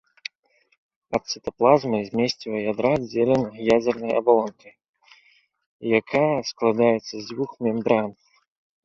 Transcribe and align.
Ад 1.17 1.23
цытаплазмы 1.33 1.99
змесціва 2.07 2.57
ядра 2.71 2.91
аддзелена 2.99 3.49
ядзернай 3.75 4.13
абалонкай, 4.21 4.73
якая 5.99 6.23
складаецца 6.51 7.05
з 7.17 7.23
дзвюх 7.27 7.51
мембран. 7.69 8.09